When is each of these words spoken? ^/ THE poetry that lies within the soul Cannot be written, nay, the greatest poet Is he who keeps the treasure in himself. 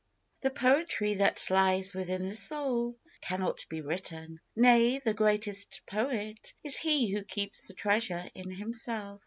^/ 0.39 0.41
THE 0.41 0.49
poetry 0.49 1.13
that 1.13 1.47
lies 1.51 1.93
within 1.93 2.27
the 2.27 2.35
soul 2.35 2.95
Cannot 3.21 3.63
be 3.69 3.81
written, 3.81 4.39
nay, 4.55 4.97
the 4.97 5.13
greatest 5.13 5.81
poet 5.85 6.55
Is 6.63 6.75
he 6.77 7.11
who 7.11 7.21
keeps 7.23 7.67
the 7.67 7.75
treasure 7.75 8.27
in 8.33 8.49
himself. 8.49 9.19